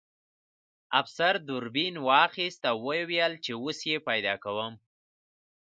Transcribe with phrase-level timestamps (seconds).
[0.99, 4.73] افسر دوربین واخیست او ویې ویل چې اوس یې پیدا کوم